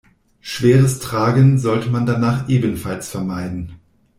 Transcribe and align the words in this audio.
Schweres 0.39 0.97
Tragen 0.99 1.59
sollte 1.59 1.91
man 1.91 2.07
danach 2.07 2.49
ebenfalls 2.49 3.11
vermeiden. 3.11 3.73